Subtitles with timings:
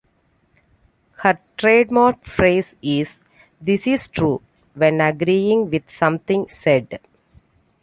[1.17, 3.19] Her trademark phrase is
[3.61, 4.41] "This is true"
[4.73, 6.99] when agreeing with something said.